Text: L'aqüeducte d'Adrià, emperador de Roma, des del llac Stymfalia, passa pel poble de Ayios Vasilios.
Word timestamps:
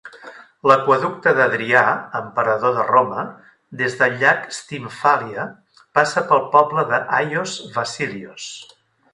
L'aqüeducte 0.69 1.33
d'Adrià, 1.39 1.83
emperador 2.19 2.73
de 2.79 2.85
Roma, 2.87 3.25
des 3.83 3.99
del 3.99 4.15
llac 4.23 4.49
Stymfalia, 4.61 5.47
passa 5.99 6.27
pel 6.33 6.45
poble 6.57 6.89
de 6.95 7.03
Ayios 7.23 7.59
Vasilios. 7.79 8.49